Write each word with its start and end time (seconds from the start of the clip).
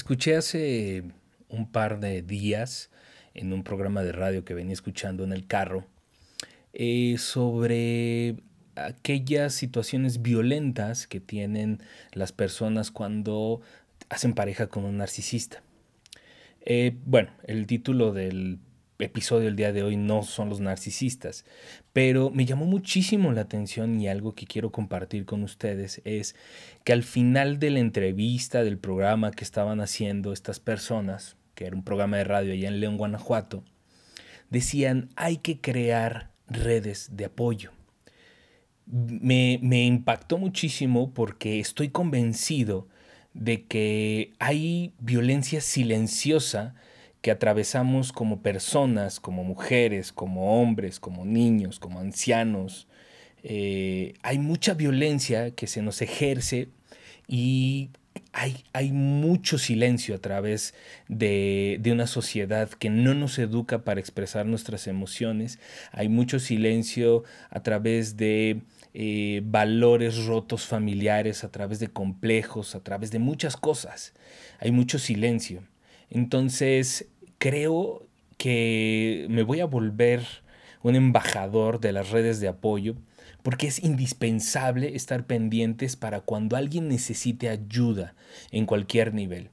Escuché 0.00 0.34
hace 0.34 1.04
un 1.50 1.70
par 1.70 2.00
de 2.00 2.22
días 2.22 2.88
en 3.34 3.52
un 3.52 3.62
programa 3.62 4.02
de 4.02 4.12
radio 4.12 4.46
que 4.46 4.54
venía 4.54 4.72
escuchando 4.72 5.24
en 5.24 5.32
el 5.34 5.46
carro 5.46 5.84
eh, 6.72 7.16
sobre 7.18 8.36
aquellas 8.76 9.52
situaciones 9.52 10.22
violentas 10.22 11.06
que 11.06 11.20
tienen 11.20 11.82
las 12.14 12.32
personas 12.32 12.90
cuando 12.90 13.60
hacen 14.08 14.32
pareja 14.32 14.68
con 14.68 14.86
un 14.86 14.96
narcisista. 14.96 15.62
Eh, 16.62 16.96
bueno, 17.04 17.28
el 17.44 17.66
título 17.66 18.14
del 18.14 18.58
episodio 19.02 19.46
del 19.46 19.56
día 19.56 19.72
de 19.72 19.82
hoy 19.82 19.96
no 19.96 20.22
son 20.22 20.48
los 20.48 20.60
narcisistas, 20.60 21.44
pero 21.92 22.30
me 22.30 22.44
llamó 22.44 22.66
muchísimo 22.66 23.32
la 23.32 23.42
atención 23.42 24.00
y 24.00 24.08
algo 24.08 24.34
que 24.34 24.46
quiero 24.46 24.70
compartir 24.70 25.24
con 25.24 25.42
ustedes 25.42 26.00
es 26.04 26.34
que 26.84 26.92
al 26.92 27.02
final 27.02 27.58
de 27.58 27.70
la 27.70 27.80
entrevista 27.80 28.62
del 28.62 28.78
programa 28.78 29.30
que 29.30 29.44
estaban 29.44 29.80
haciendo 29.80 30.32
estas 30.32 30.60
personas, 30.60 31.36
que 31.54 31.66
era 31.66 31.76
un 31.76 31.84
programa 31.84 32.16
de 32.18 32.24
radio 32.24 32.52
allá 32.52 32.68
en 32.68 32.80
León, 32.80 32.96
Guanajuato, 32.96 33.64
decían 34.50 35.08
hay 35.16 35.38
que 35.38 35.60
crear 35.60 36.30
redes 36.48 37.10
de 37.12 37.26
apoyo. 37.26 37.70
Me, 38.86 39.60
me 39.62 39.84
impactó 39.84 40.38
muchísimo 40.38 41.14
porque 41.14 41.60
estoy 41.60 41.90
convencido 41.90 42.88
de 43.34 43.64
que 43.64 44.32
hay 44.38 44.92
violencia 44.98 45.60
silenciosa 45.60 46.74
que 47.22 47.30
atravesamos 47.30 48.12
como 48.12 48.42
personas, 48.42 49.20
como 49.20 49.44
mujeres, 49.44 50.12
como 50.12 50.60
hombres, 50.60 51.00
como 51.00 51.24
niños, 51.24 51.78
como 51.78 52.00
ancianos. 52.00 52.88
Eh, 53.42 54.14
hay 54.22 54.38
mucha 54.38 54.74
violencia 54.74 55.50
que 55.52 55.66
se 55.66 55.82
nos 55.82 56.02
ejerce 56.02 56.68
y 57.28 57.90
hay, 58.32 58.64
hay 58.72 58.92
mucho 58.92 59.58
silencio 59.58 60.14
a 60.14 60.18
través 60.18 60.74
de, 61.08 61.78
de, 61.80 61.92
una 61.92 62.06
sociedad 62.06 62.68
que 62.68 62.90
no 62.90 63.14
nos 63.14 63.38
educa 63.38 63.84
para 63.84 64.00
expresar 64.00 64.46
nuestras 64.46 64.86
emociones. 64.86 65.58
Hay 65.92 66.08
mucho 66.08 66.38
silencio 66.38 67.24
a 67.50 67.62
través 67.62 68.16
de 68.16 68.62
eh, 68.92 69.42
valores 69.44 70.26
rotos 70.26 70.66
familiares, 70.66 71.44
a 71.44 71.50
través 71.50 71.78
de 71.78 71.88
complejos, 71.88 72.74
a 72.74 72.80
través 72.80 73.10
de 73.10 73.18
muchas 73.20 73.56
cosas. 73.56 74.12
Hay 74.58 74.72
mucho 74.72 74.98
silencio. 74.98 75.62
Entonces, 76.10 77.08
creo 77.38 78.06
que 78.36 79.26
me 79.30 79.42
voy 79.42 79.60
a 79.60 79.66
volver 79.66 80.26
un 80.82 80.96
embajador 80.96 81.80
de 81.80 81.92
las 81.92 82.10
redes 82.10 82.40
de 82.40 82.48
apoyo 82.48 82.96
porque 83.42 83.66
es 83.66 83.82
indispensable 83.82 84.96
estar 84.96 85.26
pendientes 85.26 85.96
para 85.96 86.20
cuando 86.20 86.56
alguien 86.56 86.88
necesite 86.88 87.48
ayuda 87.48 88.14
en 88.50 88.66
cualquier 88.66 89.14
nivel. 89.14 89.50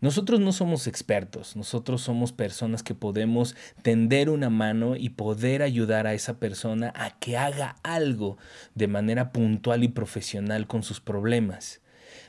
Nosotros 0.00 0.40
no 0.40 0.52
somos 0.52 0.86
expertos, 0.86 1.56
nosotros 1.56 2.02
somos 2.02 2.32
personas 2.32 2.82
que 2.82 2.94
podemos 2.94 3.56
tender 3.82 4.28
una 4.28 4.50
mano 4.50 4.94
y 4.94 5.08
poder 5.08 5.62
ayudar 5.62 6.06
a 6.06 6.12
esa 6.12 6.38
persona 6.38 6.92
a 6.94 7.18
que 7.18 7.38
haga 7.38 7.76
algo 7.82 8.36
de 8.74 8.88
manera 8.88 9.32
puntual 9.32 9.84
y 9.84 9.88
profesional 9.88 10.66
con 10.66 10.82
sus 10.82 11.00
problemas. 11.00 11.80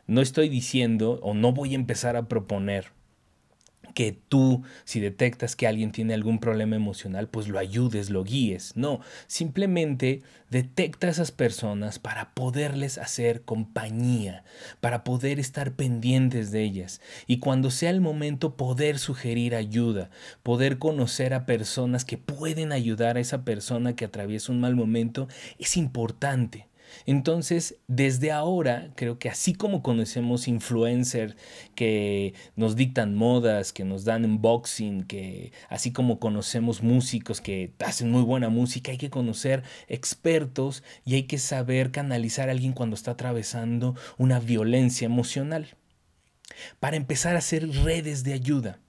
No 0.08 0.22
estoy 0.22 0.48
diciendo 0.48 1.20
o 1.22 1.34
no 1.34 1.52
voy 1.52 1.74
a 1.74 1.76
empezar 1.76 2.16
a 2.16 2.30
proponer 2.30 2.97
que 3.98 4.12
tú, 4.12 4.62
si 4.86 5.00
detectas 5.00 5.56
que 5.56 5.66
alguien 5.66 5.92
tiene 5.92 6.14
algún 6.14 6.38
problema 6.38 6.76
emocional, 6.76 7.30
pues 7.30 7.48
lo 7.48 7.58
ayudes, 7.58 8.12
lo 8.12 8.24
guíes. 8.24 8.74
No, 8.76 9.00
simplemente 9.26 10.22
detecta 10.52 11.08
a 11.08 11.10
esas 11.10 11.32
personas 11.32 11.98
para 11.98 12.36
poderles 12.36 13.00
hacer 13.00 13.42
compañía, 13.42 14.44
para 14.82 15.04
poder 15.04 15.40
estar 15.40 15.72
pendientes 15.72 16.52
de 16.52 16.62
ellas. 16.62 17.02
Y 17.26 17.40
cuando 17.40 17.72
sea 17.72 17.90
el 17.90 18.02
momento, 18.02 18.56
poder 18.56 19.00
sugerir 19.00 19.56
ayuda, 19.56 20.12
poder 20.44 20.78
conocer 20.78 21.34
a 21.34 21.48
personas 21.48 22.06
que 22.06 22.20
pueden 22.20 22.72
ayudar 22.72 23.18
a 23.18 23.22
esa 23.22 23.44
persona 23.44 23.96
que 23.96 24.06
atraviesa 24.06 24.52
un 24.52 24.62
mal 24.62 24.76
momento, 24.76 25.28
es 25.58 25.76
importante. 25.76 26.68
Entonces, 27.06 27.78
desde 27.88 28.32
ahora, 28.32 28.92
creo 28.96 29.20
que 29.20 29.30
así 29.30 29.54
como 29.54 29.82
conocemos 29.82 30.48
influencers 30.48 31.36
que 31.76 32.34
nos 32.56 32.76
dictan 32.76 33.16
modas, 33.16 33.74
que 33.74 33.86
nos 33.86 34.04
dan 34.04 34.26
unboxing, 34.26 35.04
que 35.04 35.52
así 35.70 35.92
como 35.92 36.20
conocemos 36.20 36.84
músicos 36.84 37.42
que 37.42 37.74
hacen 37.80 38.12
muy 38.12 38.24
buena 38.24 38.50
música, 38.50 38.92
hay 38.92 38.98
que 38.98 39.10
conocer 39.10 39.64
expertos 39.88 40.84
y 41.06 41.16
hay 41.16 41.24
que 41.24 41.38
saber 41.38 41.92
canalizar 41.92 42.50
a 42.50 42.52
alguien 42.52 42.74
cuando 42.74 42.96
está 42.96 43.12
atravesando 43.12 43.96
una 44.18 44.40
violencia 44.40 45.06
emocional. 45.06 45.76
Para 46.80 46.98
empezar 46.98 47.36
a 47.36 47.40
hacer 47.40 47.70
redes 47.70 48.24
de 48.24 48.34
ayuda, 48.34 48.80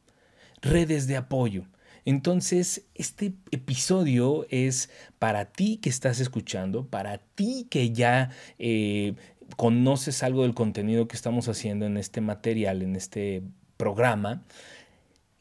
redes 0.63 1.07
de 1.07 1.17
apoyo. 1.17 1.65
Entonces, 2.09 2.87
este 2.95 3.35
episodio 3.51 4.47
es 4.49 4.89
para 5.19 5.45
ti 5.45 5.77
que 5.77 5.91
estás 5.91 6.21
escuchando, 6.21 6.87
para 6.87 7.19
ti 7.19 7.67
que 7.69 7.93
ya 7.93 8.31
eh, 8.59 9.13
conoces 9.59 10.23
algo 10.23 10.45
del 10.45 10.55
contenido 10.55 11.07
que 11.07 11.17
estamos 11.17 11.49
haciendo 11.49 11.85
en 11.85 11.99
este 11.99 12.23
material, 12.23 12.81
en 12.81 12.97
este 12.97 13.43
programa. 13.77 14.43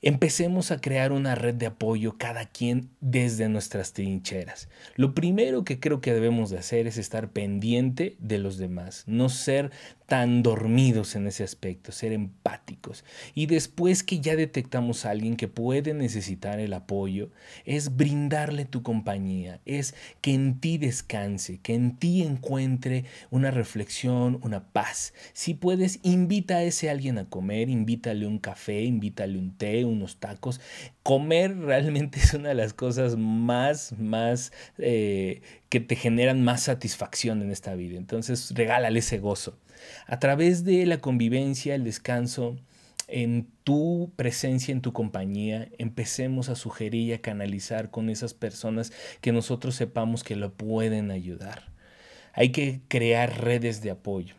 Empecemos 0.08 0.72
a 0.72 0.80
crear 0.80 1.12
una 1.12 1.36
red 1.36 1.56
de 1.56 1.66
apoyo 1.66 2.18
cada 2.18 2.46
quien 2.46 2.90
desde 3.02 3.50
nuestras 3.50 3.92
trincheras. 3.92 4.70
Lo 4.96 5.14
primero 5.14 5.66
que 5.66 5.82
creo 5.82 6.00
que 6.00 6.14
debemos 6.14 6.50
de 6.50 6.58
hacer 6.58 6.88
es 6.88 6.98
estar 6.98 7.32
pendiente 7.32 8.16
de 8.22 8.38
los 8.38 8.58
demás, 8.58 9.04
no 9.06 9.28
ser 9.28 9.70
tan 10.08 10.42
dormidos 10.42 11.16
en 11.16 11.28
ese 11.28 11.44
aspecto, 11.44 11.92
ser 11.92 12.14
empáticos. 12.14 13.04
Y 13.36 13.46
después 13.48 14.04
que 14.04 14.22
ya 14.22 14.38
detectamos 14.38 15.06
a 15.06 15.10
alguien 15.10 15.36
que 15.36 15.50
puede 15.50 15.94
necesitar 15.94 16.62
el 16.62 16.72
apoyo, 16.72 17.30
es 17.66 17.98
brindarle 17.98 18.64
tu 18.64 18.84
compañía, 18.84 19.60
es 19.66 19.94
que 20.22 20.34
en 20.34 20.62
ti 20.62 20.78
descanse, 20.78 21.60
que 21.60 21.76
en 21.76 21.98
ti 21.98 22.24
encuentre 22.24 23.04
una 23.30 23.52
reflexión, 23.52 24.40
una 24.42 24.64
paz. 24.72 25.14
Si 25.34 25.54
puedes, 25.54 26.00
invita 26.04 26.58
a 26.58 26.64
ese 26.64 26.90
alguien 26.90 27.18
a 27.18 27.30
comer, 27.30 27.70
invítale 27.70 28.26
un 28.26 28.40
café, 28.40 28.84
invítale 28.84 29.38
un 29.38 29.58
té, 29.58 29.84
unos 29.98 30.20
tacos. 30.20 30.62
Comer 31.04 31.58
realmente 31.60 32.20
es 32.20 32.34
una 32.34 32.50
de 32.50 32.56
las 32.56 32.74
cosas 32.74 33.18
más, 33.18 33.94
más 33.98 34.52
eh, 34.78 35.42
que 35.70 35.80
te 35.80 35.96
generan 35.96 36.44
más 36.44 36.64
satisfacción 36.64 37.42
en 37.42 37.52
esta 37.52 37.76
vida. 37.76 37.98
Entonces, 37.98 38.54
regálale 38.56 39.00
ese 39.00 39.20
gozo. 39.20 39.58
A 40.08 40.20
través 40.20 40.64
de 40.64 40.86
la 40.86 41.00
convivencia, 41.00 41.76
el 41.76 41.84
descanso, 41.84 42.58
en 43.08 43.48
tu 43.64 44.12
presencia, 44.16 44.72
en 44.72 44.82
tu 44.82 44.92
compañía, 44.94 45.70
empecemos 45.78 46.50
a 46.50 46.56
sugerir 46.56 47.08
y 47.08 47.14
a 47.14 47.22
canalizar 47.22 47.90
con 47.90 48.10
esas 48.10 48.34
personas 48.34 48.92
que 49.22 49.32
nosotros 49.32 49.76
sepamos 49.76 50.24
que 50.24 50.36
lo 50.36 50.54
pueden 50.54 51.12
ayudar. 51.12 51.72
Hay 52.34 52.52
que 52.52 52.82
crear 52.88 53.42
redes 53.42 53.82
de 53.82 53.92
apoyo. 53.92 54.36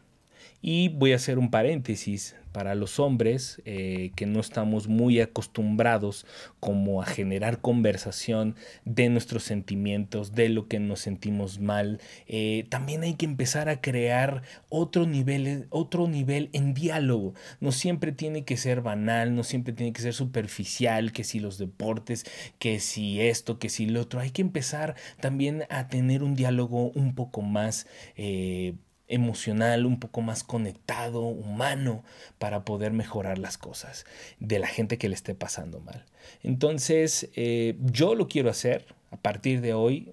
Y 0.61 0.89
voy 0.89 1.13
a 1.13 1.17
hacer 1.17 1.39
un 1.39 1.51
paréntesis 1.51 2.35
para 2.53 2.75
los 2.75 2.99
hombres 2.99 3.63
eh, 3.65 4.11
que 4.17 4.27
no 4.27 4.41
estamos 4.41 4.89
muy 4.89 5.21
acostumbrados 5.21 6.27
como 6.59 7.01
a 7.03 7.07
generar 7.07 7.61
conversación 7.61 8.57
de 8.85 9.09
nuestros 9.09 9.45
sentimientos, 9.45 10.35
de 10.35 10.49
lo 10.49 10.67
que 10.67 10.81
nos 10.81 10.99
sentimos 11.01 11.61
mal. 11.61 12.01
Eh, 12.27 12.67
también 12.69 13.05
hay 13.05 13.15
que 13.15 13.27
empezar 13.27 13.69
a 13.69 13.81
crear 13.81 14.43
otro 14.69 15.07
nivel, 15.07 15.69
otro 15.71 16.09
nivel 16.09 16.51
en 16.53 16.75
diálogo. 16.75 17.35
No 17.61 17.71
siempre 17.71 18.11
tiene 18.11 18.45
que 18.45 18.57
ser 18.57 18.81
banal, 18.81 19.37
no 19.37 19.45
siempre 19.45 19.73
tiene 19.73 19.93
que 19.93 20.03
ser 20.03 20.15
superficial, 20.15 21.13
que 21.13 21.23
si 21.23 21.39
los 21.39 21.59
deportes, 21.59 22.25
que 22.59 22.81
si 22.81 23.21
esto, 23.21 23.61
que 23.61 23.69
si 23.69 23.87
lo 23.87 24.01
otro. 24.01 24.19
Hay 24.19 24.31
que 24.31 24.43
empezar 24.43 24.97
también 25.21 25.65
a 25.71 25.87
tener 25.87 26.25
un 26.25 26.35
diálogo 26.35 26.91
un 26.91 27.15
poco 27.15 27.43
más... 27.43 27.87
Eh, 28.17 28.75
emocional, 29.09 29.87
un 29.87 29.99
poco 29.99 30.21
más 30.21 30.45
conectado, 30.45 31.23
humano, 31.23 32.05
para 32.39 32.65
poder 32.65 32.93
mejorar 32.93 33.39
las 33.39 33.59
cosas 33.59 34.07
de 34.39 34.59
la 34.59 34.67
gente 34.67 34.99
que 34.99 35.09
le 35.09 35.15
esté 35.15 35.35
pasando 35.35 35.81
mal. 35.81 36.05
Entonces, 36.43 37.29
eh, 37.35 37.77
yo 37.81 38.15
lo 38.15 38.29
quiero 38.29 38.51
hacer 38.51 38.87
a 39.11 39.17
partir 39.17 39.61
de 39.61 39.75
hoy 39.75 40.13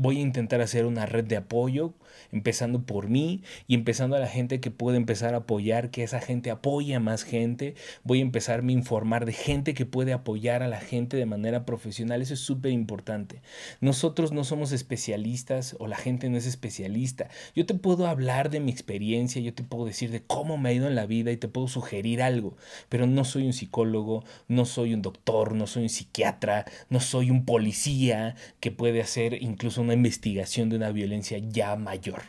voy 0.00 0.16
a 0.16 0.20
intentar 0.20 0.62
hacer 0.62 0.86
una 0.86 1.04
red 1.04 1.24
de 1.24 1.36
apoyo, 1.36 1.92
empezando 2.32 2.82
por 2.82 3.08
mí 3.08 3.42
y 3.66 3.74
empezando 3.74 4.16
a 4.16 4.18
la 4.18 4.28
gente 4.28 4.58
que 4.60 4.70
puede 4.70 4.96
empezar 4.96 5.34
a 5.34 5.38
apoyar, 5.38 5.90
que 5.90 6.02
esa 6.02 6.20
gente 6.20 6.50
apoye 6.50 6.94
a 6.94 7.00
más 7.00 7.22
gente. 7.22 7.74
Voy 8.02 8.20
a 8.20 8.22
empezar 8.22 8.60
a 8.60 8.72
informar 8.72 9.26
de 9.26 9.34
gente 9.34 9.74
que 9.74 9.84
puede 9.84 10.14
apoyar 10.14 10.62
a 10.62 10.68
la 10.68 10.80
gente 10.80 11.18
de 11.18 11.26
manera 11.26 11.66
profesional. 11.66 12.22
Eso 12.22 12.32
es 12.32 12.40
súper 12.40 12.72
importante. 12.72 13.42
Nosotros 13.80 14.32
no 14.32 14.44
somos 14.44 14.72
especialistas 14.72 15.76
o 15.78 15.86
la 15.86 15.96
gente 15.96 16.30
no 16.30 16.38
es 16.38 16.46
especialista. 16.46 17.28
Yo 17.54 17.66
te 17.66 17.74
puedo 17.74 18.06
hablar 18.06 18.48
de 18.48 18.60
mi 18.60 18.70
experiencia, 18.70 19.42
yo 19.42 19.52
te 19.52 19.64
puedo 19.64 19.84
decir 19.84 20.10
de 20.10 20.22
cómo 20.22 20.56
me 20.56 20.70
ha 20.70 20.72
ido 20.72 20.86
en 20.86 20.94
la 20.94 21.04
vida 21.04 21.30
y 21.30 21.36
te 21.36 21.48
puedo 21.48 21.68
sugerir 21.68 22.22
algo, 22.22 22.56
pero 22.88 23.06
no 23.06 23.24
soy 23.24 23.44
un 23.44 23.52
psicólogo, 23.52 24.24
no 24.48 24.64
soy 24.64 24.94
un 24.94 25.02
doctor, 25.02 25.54
no 25.54 25.66
soy 25.66 25.84
un 25.84 25.88
psiquiatra, 25.90 26.64
no 26.88 27.00
soy 27.00 27.30
un 27.30 27.44
policía 27.44 28.34
que 28.60 28.70
puede 28.70 29.02
hacer 29.02 29.42
incluso 29.42 29.84
una 29.90 29.96
investigación 29.96 30.68
de 30.68 30.76
una 30.76 30.92
violencia 30.92 31.38
ya 31.38 31.74
mayor. 31.74 32.22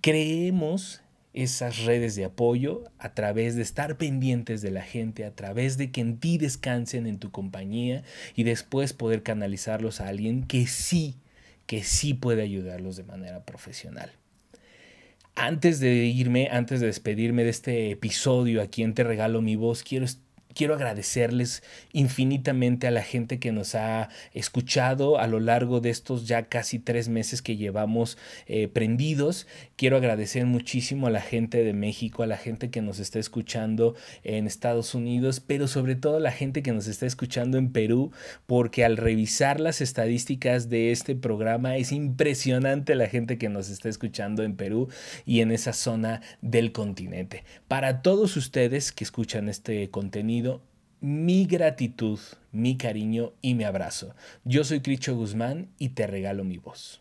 Creemos 0.00 1.02
esas 1.34 1.84
redes 1.84 2.14
de 2.14 2.24
apoyo 2.24 2.84
a 2.98 3.14
través 3.14 3.56
de 3.56 3.62
estar 3.62 3.96
pendientes 3.96 4.62
de 4.62 4.70
la 4.70 4.82
gente, 4.82 5.24
a 5.24 5.34
través 5.34 5.76
de 5.76 5.90
que 5.90 6.00
en 6.00 6.18
ti 6.18 6.38
descansen 6.38 7.06
en 7.06 7.18
tu 7.18 7.32
compañía 7.32 8.04
y 8.36 8.44
después 8.44 8.92
poder 8.92 9.24
canalizarlos 9.24 10.00
a 10.00 10.06
alguien 10.06 10.44
que 10.44 10.68
sí, 10.68 11.16
que 11.66 11.82
sí 11.82 12.14
puede 12.14 12.42
ayudarlos 12.42 12.96
de 12.96 13.02
manera 13.02 13.44
profesional. 13.44 14.12
Antes 15.34 15.80
de 15.80 16.06
irme, 16.06 16.48
antes 16.50 16.78
de 16.80 16.86
despedirme 16.86 17.42
de 17.42 17.50
este 17.50 17.90
episodio 17.90 18.62
aquí 18.62 18.84
en 18.84 18.94
Te 18.94 19.02
Regalo 19.02 19.42
Mi 19.42 19.56
Voz, 19.56 19.82
quiero 19.82 20.06
quiero 20.58 20.74
agradecerles 20.74 21.62
infinitamente 21.92 22.88
a 22.88 22.90
la 22.90 23.04
gente 23.04 23.38
que 23.38 23.52
nos 23.52 23.76
ha 23.76 24.08
escuchado 24.34 25.20
a 25.20 25.28
lo 25.28 25.38
largo 25.38 25.78
de 25.80 25.90
estos 25.90 26.26
ya 26.26 26.48
casi 26.48 26.80
tres 26.80 27.08
meses 27.08 27.42
que 27.42 27.56
llevamos 27.56 28.18
eh, 28.48 28.66
prendidos. 28.66 29.46
Quiero 29.76 29.96
agradecer 29.96 30.46
muchísimo 30.46 31.06
a 31.06 31.10
la 31.10 31.20
gente 31.20 31.62
de 31.62 31.74
México, 31.74 32.24
a 32.24 32.26
la 32.26 32.36
gente 32.36 32.70
que 32.70 32.82
nos 32.82 32.98
está 32.98 33.20
escuchando 33.20 33.94
en 34.24 34.48
Estados 34.48 34.96
Unidos, 34.96 35.38
pero 35.38 35.68
sobre 35.68 35.94
todo 35.94 36.16
a 36.16 36.20
la 36.20 36.32
gente 36.32 36.64
que 36.64 36.72
nos 36.72 36.88
está 36.88 37.06
escuchando 37.06 37.56
en 37.56 37.70
Perú, 37.70 38.10
porque 38.46 38.84
al 38.84 38.96
revisar 38.96 39.60
las 39.60 39.80
estadísticas 39.80 40.68
de 40.68 40.90
este 40.90 41.14
programa 41.14 41.76
es 41.76 41.92
impresionante 41.92 42.96
la 42.96 43.06
gente 43.06 43.38
que 43.38 43.48
nos 43.48 43.70
está 43.70 43.88
escuchando 43.88 44.42
en 44.42 44.56
Perú 44.56 44.88
y 45.24 45.40
en 45.40 45.52
esa 45.52 45.72
zona 45.72 46.20
del 46.42 46.72
continente. 46.72 47.44
Para 47.68 48.02
todos 48.02 48.36
ustedes 48.36 48.90
que 48.90 49.04
escuchan 49.04 49.48
este 49.48 49.88
contenido, 49.90 50.47
mi 51.00 51.46
gratitud, 51.46 52.18
mi 52.52 52.76
cariño 52.76 53.32
y 53.40 53.54
mi 53.54 53.64
abrazo. 53.64 54.14
Yo 54.44 54.64
soy 54.64 54.80
Cricho 54.80 55.14
Guzmán 55.14 55.68
y 55.78 55.90
te 55.90 56.06
regalo 56.06 56.44
mi 56.44 56.58
voz. 56.58 57.00